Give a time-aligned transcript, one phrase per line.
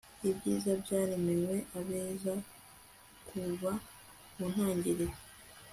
[0.29, 2.33] ibyiza byaremewe abeza
[3.27, 3.71] kuva
[4.35, 5.15] mu ntangiriro